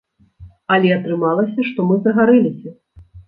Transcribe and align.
Але 0.75 0.89
атрымалася, 0.95 1.67
што 1.69 1.85
мы 1.91 1.99
загарэліся. 2.07 2.71